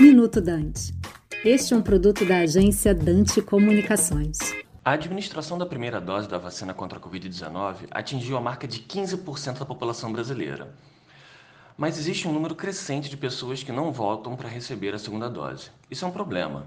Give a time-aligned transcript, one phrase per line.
[0.00, 0.94] Minuto Dante.
[1.44, 4.38] Este é um produto da agência Dante Comunicações.
[4.82, 9.58] A administração da primeira dose da vacina contra a Covid-19 atingiu a marca de 15%
[9.58, 10.74] da população brasileira.
[11.76, 15.68] Mas existe um número crescente de pessoas que não voltam para receber a segunda dose.
[15.90, 16.64] Isso é um problema,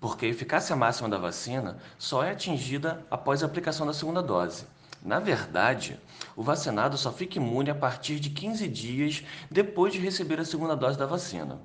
[0.00, 4.64] porque a eficácia máxima da vacina só é atingida após a aplicação da segunda dose.
[5.04, 6.00] Na verdade,
[6.34, 10.74] o vacinado só fica imune a partir de 15 dias depois de receber a segunda
[10.74, 11.60] dose da vacina.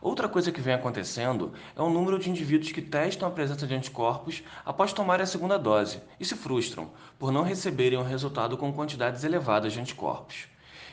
[0.00, 3.74] Outra coisa que vem acontecendo é o número de indivíduos que testam a presença de
[3.74, 8.72] anticorpos após tomar a segunda dose e se frustram por não receberem o resultado com
[8.72, 10.48] quantidades elevadas de anticorpos.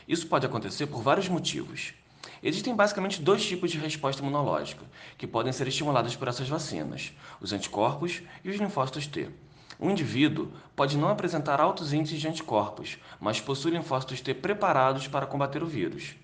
[0.08, 1.94] Isso pode acontecer por vários motivos.
[2.42, 4.84] Existem basicamente dois tipos de resposta imunológica
[5.18, 9.28] que podem ser estimulados por essas vacinas: os anticorpos e os linfócitos T.
[9.78, 15.26] Um indivíduo pode não apresentar altos índices de anticorpos, mas possui linfócitos T preparados para
[15.26, 16.14] combater o vírus.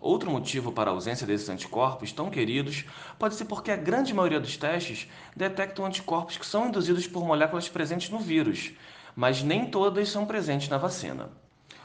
[0.00, 2.84] Outro motivo para a ausência desses anticorpos tão queridos
[3.18, 7.68] pode ser porque a grande maioria dos testes detectam anticorpos que são induzidos por moléculas
[7.68, 8.72] presentes no vírus,
[9.16, 11.30] mas nem todas são presentes na vacina.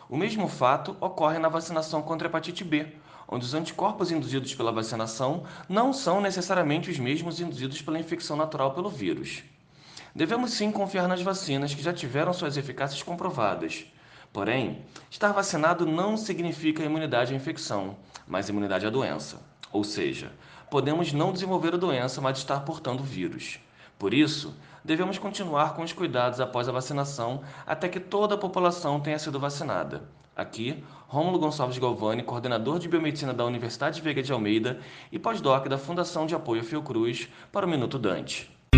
[0.07, 2.87] O mesmo fato ocorre na vacinação contra a hepatite B,
[3.27, 8.75] onde os anticorpos induzidos pela vacinação não são necessariamente os mesmos induzidos pela infecção natural
[8.75, 9.43] pelo vírus.
[10.13, 13.87] Devemos sim confiar nas vacinas que já tiveram suas eficácias comprovadas.
[14.33, 14.81] Porém,
[15.11, 17.95] estar vacinado não significa imunidade à infecção,
[18.27, 19.39] mas imunidade à doença.
[19.71, 20.31] Ou seja,
[20.71, 23.59] podemos não desenvolver a doença, mas estar portando vírus.
[23.99, 28.99] Por isso, devemos continuar com os cuidados após a vacinação até que toda a população
[28.99, 30.09] tenha sido vacinada.
[30.35, 34.79] Aqui, Rômulo Gonçalves Galvani, coordenador de biomedicina da Universidade Veiga de Almeida
[35.11, 38.51] e pós-doc da Fundação de Apoio Fiocruz, para o Minuto Dante.